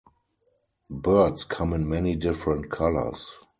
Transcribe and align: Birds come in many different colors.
Birds 0.89 1.43
come 1.43 1.73
in 1.73 1.87
many 1.87 2.15
different 2.15 2.71
colors. 2.71 3.37